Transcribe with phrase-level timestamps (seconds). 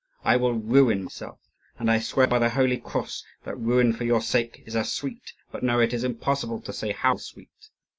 [0.23, 1.37] I will ruin myself.
[1.77, 5.33] And I swear by the holy cross that ruin for your sake is as sweet
[5.51, 7.69] but no, it is impossible to say how sweet!